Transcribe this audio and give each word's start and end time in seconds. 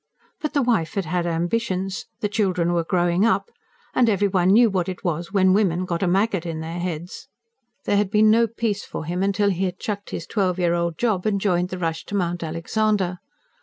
But 0.41 0.55
the 0.55 0.63
wife 0.63 0.95
had 0.95 1.05
had 1.05 1.27
ambitions, 1.27 2.07
the 2.21 2.27
children 2.27 2.73
were 2.73 2.83
growing 2.83 3.23
up, 3.23 3.51
and 3.93 4.09
every 4.09 4.27
one 4.27 4.49
knew 4.49 4.67
what 4.67 4.89
it 4.89 5.03
was 5.03 5.31
when 5.31 5.53
women 5.53 5.85
got 5.85 6.01
a 6.01 6.07
maggot 6.07 6.43
in 6.43 6.59
their 6.59 6.79
heads. 6.79 7.27
There 7.85 7.97
had 7.97 8.09
been 8.09 8.31
no 8.31 8.47
peace 8.47 8.83
for 8.83 9.05
him 9.05 9.31
till 9.31 9.51
he 9.51 9.65
had 9.65 9.77
chucked 9.77 10.09
his 10.09 10.25
twelve 10.25 10.57
year 10.57 10.73
old 10.73 10.97
job 10.97 11.27
and 11.27 11.39
joined 11.39 11.69
the 11.69 11.77
rush 11.77 12.03
to 12.05 12.15
Mount 12.15 12.41
Alexander. 12.41 13.19